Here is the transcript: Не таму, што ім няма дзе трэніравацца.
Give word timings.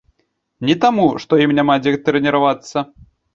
Не 0.69 0.75
таму, 0.85 1.05
што 1.25 1.39
ім 1.47 1.53
няма 1.59 1.77
дзе 1.83 1.93
трэніравацца. 2.09 2.77